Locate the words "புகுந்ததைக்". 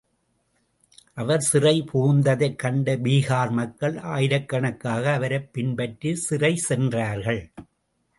1.93-2.55